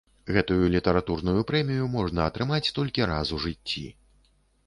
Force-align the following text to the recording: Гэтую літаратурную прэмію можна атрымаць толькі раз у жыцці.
Гэтую 0.35 0.69
літаратурную 0.75 1.41
прэмію 1.51 1.83
можна 1.97 2.25
атрымаць 2.29 2.71
толькі 2.77 3.07
раз 3.13 3.27
у 3.37 3.39
жыцці. 3.45 3.85